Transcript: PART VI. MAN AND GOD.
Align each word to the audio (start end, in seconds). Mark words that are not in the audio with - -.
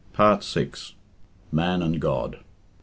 PART 0.13 0.43
VI. 0.43 0.71
MAN 1.51 1.83
AND 1.83 1.99
GOD. 2.01 2.39